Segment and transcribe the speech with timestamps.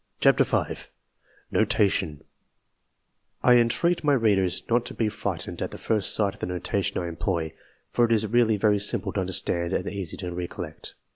[0.19, 0.87] 44 NOTATION
[1.51, 2.23] NOTATION
[3.43, 6.97] I ENTREAT my readers not to be frightened at the first sight of the notation
[6.99, 7.53] I employ,
[7.87, 10.95] for it is really very simple to understand and easy to recollect.